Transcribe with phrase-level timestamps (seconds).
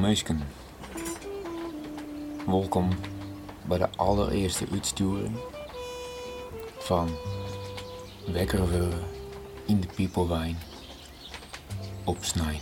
[0.00, 0.40] meisken.
[2.46, 2.88] Welkom
[3.62, 5.36] bij de allereerste uitsturing
[6.78, 7.08] van
[8.32, 9.02] Wekker worden
[9.66, 10.58] in de Piepelwijn
[12.04, 12.58] op Snij.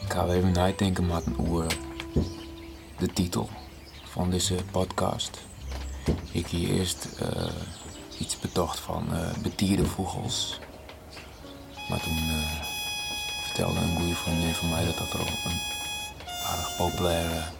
[0.00, 1.68] Ik ga even nadenken met een
[2.98, 3.48] de titel
[4.04, 5.40] van deze podcast.
[6.32, 7.52] Ik hier eerst eh,
[8.18, 10.60] iets betocht van uh, betierde vogels.
[11.88, 12.71] Maar toen uh,
[13.54, 15.60] vertelde een goede vriendin van mij dat dat er een
[16.46, 17.52] aardig populair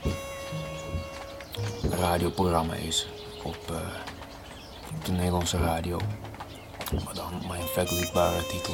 [1.91, 3.07] radioprogramma is
[3.43, 3.77] op, uh,
[4.97, 5.99] op de Nederlandse radio.
[7.05, 8.73] Maar dan een vergelijkbare titel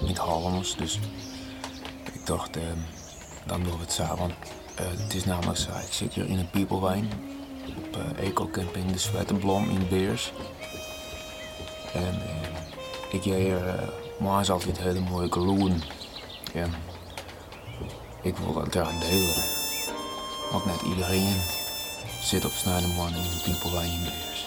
[0.00, 0.76] in, het Hollands.
[0.76, 0.98] Dus
[2.12, 2.62] ik dacht, uh,
[3.46, 4.18] dan doen we het samen.
[4.18, 4.32] Want
[4.74, 7.10] het is namelijk zo, ik zit hier in een Piepelwijn
[7.76, 10.32] op uh, Eco-camping De Zwettenblom in Beers.
[11.94, 12.22] En
[13.10, 15.82] ik jij hier maar altijd hele mooie gloen.
[16.54, 16.72] En
[18.22, 19.44] ik wil dat graag delen.
[20.50, 21.36] Want net iedereen
[22.22, 24.46] zit op Snijderman in een piepelwijn in Beers.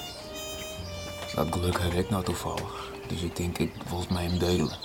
[1.35, 2.91] Dat geluk heb ik nou toevallig.
[3.08, 4.78] Dus ik denk, ik wil het met hem delen.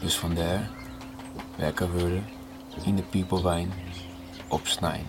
[0.00, 0.70] Dus vandaar,
[1.56, 2.28] wekker worden
[2.84, 3.72] in de piepelwijn
[4.48, 5.06] op Snijn.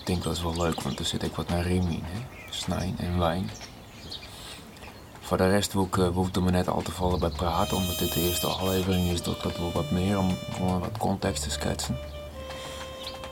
[0.00, 2.02] Ik denk dat is wel leuk, want er zit ik wat naar Riem in.
[2.04, 2.20] Hè?
[2.96, 3.50] En wijn.
[5.32, 8.20] Voor de rest wil ik, me net al te vallen bij praten, omdat dit de
[8.20, 9.22] eerste aflevering is.
[9.22, 11.98] Dat dat wel wat meer om gewoon wat context te schetsen.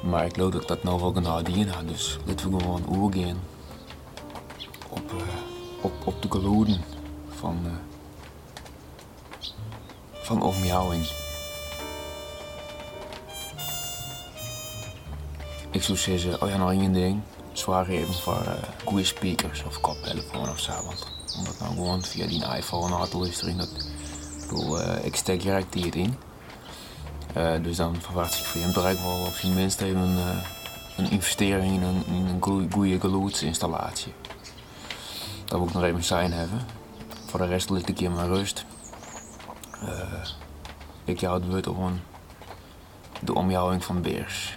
[0.03, 3.41] Maar ik geloof dat ik dat nou wel gaan dienen dus laten we gewoon oergaan
[4.89, 5.23] op, uh,
[5.81, 6.81] op, op de geloeden
[7.29, 7.73] van, uh,
[10.13, 11.11] van omjouwing.
[15.71, 17.21] Ik zou zeggen, oh ja, nog één ding.
[17.53, 18.53] Zwaar even voor uh,
[18.85, 20.73] goede speakers of koptelefoon of zo.
[21.35, 23.57] Want omdat nou gewoon via die iPhone aan te luisteren.
[23.57, 26.17] Dat, ik bedoel, uh, ik steek direct die in.
[27.37, 30.37] Uh, dus dan verwacht ik van je bedrijf wel op zijn minst een, uh,
[30.97, 32.43] een investering in een, in een
[32.73, 34.13] goede geluidsinstallatie.
[35.45, 36.67] Dat moet ik nog even zijn hebben.
[37.27, 38.65] Voor de rest ligt ik hier maar rust.
[41.05, 42.01] ik jou het woord gewoon
[43.21, 44.57] de omjouwing van beers.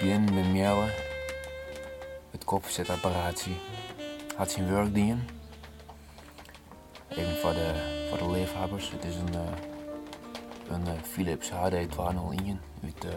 [0.00, 0.92] Bien met miauwen.
[2.30, 3.56] Het koffiezetapparatie.
[4.36, 5.39] Had zijn werk dienen.
[7.10, 8.90] Even voor de, voor de liefhebbers.
[8.90, 9.40] Het is een, uh,
[10.68, 13.10] een uh, Philips HD 201 uit, uh,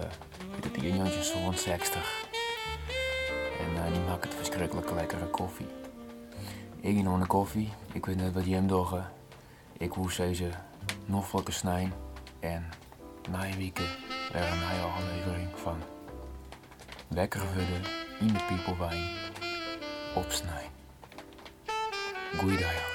[0.54, 2.26] uit het 1960.
[3.60, 5.68] En die maakt het verschrikkelijk lekkere koffie.
[6.80, 8.94] Ik nog een koffie, ik weet net wat je hem doet.
[9.78, 10.50] Ik woest deze
[11.06, 11.94] nog snijden.
[12.40, 12.70] En
[13.30, 13.78] na een week
[14.32, 15.78] weer een nieuwe aflevering van
[17.08, 17.84] Wekker vullen
[18.20, 19.10] in de piepelwijn
[20.16, 20.72] opsnijden.
[22.38, 22.93] Goeiedag.